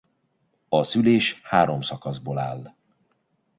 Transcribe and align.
A 0.69 0.83
szülés 0.83 1.41
három 1.43 1.81
szakaszból 1.81 2.39
áll. 2.39 2.75